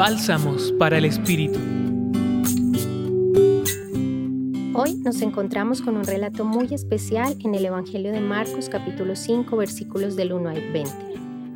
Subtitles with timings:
[0.00, 1.58] Bálsamos para el Espíritu.
[4.72, 9.54] Hoy nos encontramos con un relato muy especial en el Evangelio de Marcos capítulo 5
[9.58, 10.90] versículos del 1 al 20.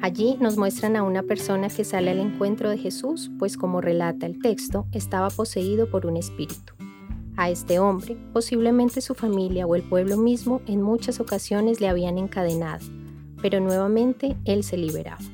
[0.03, 4.27] Allí nos muestran a una persona que sale al encuentro de Jesús, pues como relata
[4.27, 6.75] el texto, estaba poseído por un espíritu.
[7.39, 12.19] A este hombre, posiblemente su familia o el pueblo mismo en muchas ocasiones le habían
[12.19, 12.85] encadenado,
[13.41, 15.34] pero nuevamente él se liberaba.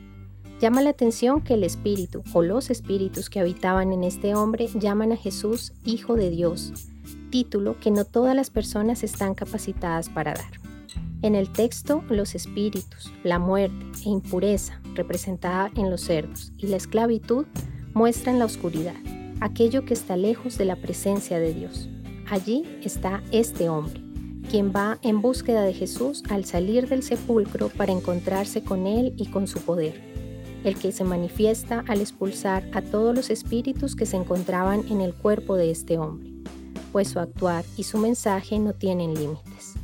[0.60, 5.10] Llama la atención que el espíritu o los espíritus que habitaban en este hombre llaman
[5.10, 6.74] a Jesús Hijo de Dios,
[7.30, 10.60] título que no todas las personas están capacitadas para dar.
[11.22, 16.76] En el texto, los espíritus, la muerte e impureza, representada en los cerdos, y la
[16.76, 17.46] esclavitud
[17.94, 18.96] muestran la oscuridad,
[19.40, 21.88] aquello que está lejos de la presencia de Dios.
[22.28, 24.02] Allí está este hombre,
[24.50, 29.26] quien va en búsqueda de Jesús al salir del sepulcro para encontrarse con Él y
[29.28, 30.10] con su poder,
[30.64, 35.14] el que se manifiesta al expulsar a todos los espíritus que se encontraban en el
[35.14, 36.30] cuerpo de este hombre,
[36.92, 39.74] pues su actuar y su mensaje no tienen límites.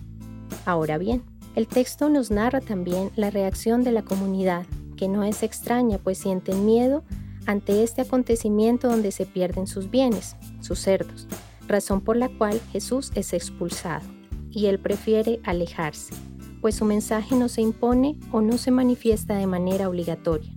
[0.64, 1.22] Ahora bien,
[1.54, 6.18] el texto nos narra también la reacción de la comunidad, que no es extraña, pues
[6.18, 7.02] sienten miedo
[7.46, 11.26] ante este acontecimiento donde se pierden sus bienes, sus cerdos,
[11.66, 14.04] razón por la cual Jesús es expulsado,
[14.50, 16.12] y él prefiere alejarse,
[16.60, 20.52] pues su mensaje no se impone o no se manifiesta de manera obligatoria,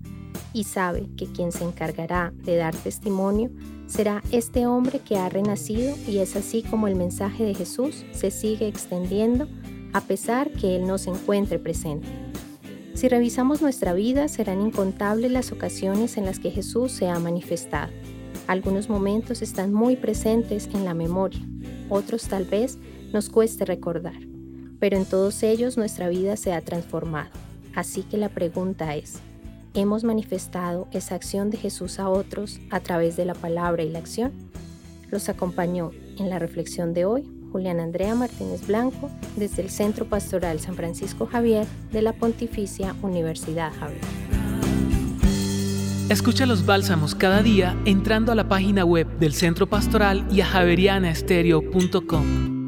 [0.53, 3.51] y sabe que quien se encargará de dar testimonio
[3.87, 8.31] será este hombre que ha renacido y es así como el mensaje de Jesús se
[8.31, 9.47] sigue extendiendo
[9.93, 12.07] a pesar que Él no se encuentre presente.
[12.93, 17.91] Si revisamos nuestra vida, serán incontables las ocasiones en las que Jesús se ha manifestado.
[18.45, 21.39] Algunos momentos están muy presentes en la memoria,
[21.89, 22.77] otros tal vez
[23.13, 24.19] nos cueste recordar,
[24.79, 27.31] pero en todos ellos nuestra vida se ha transformado.
[27.73, 29.19] Así que la pregunta es,
[29.73, 33.99] ¿hemos manifestado esa acción de Jesús a otros a través de la palabra y la
[33.99, 34.31] acción?
[35.11, 40.59] Los acompañó en la reflexión de hoy Julián Andrea Martínez Blanco, desde el Centro Pastoral
[40.59, 44.01] San Francisco Javier de la Pontificia Universidad Javier.
[46.09, 50.45] Escucha los bálsamos cada día entrando a la página web del Centro Pastoral y a
[50.45, 52.58] javerianaestereo.com.